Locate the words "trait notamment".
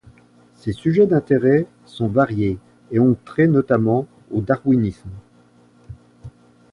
3.23-4.07